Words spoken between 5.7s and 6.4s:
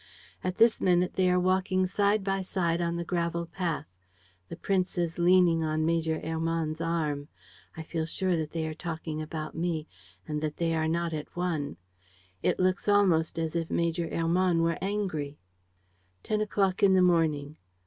Major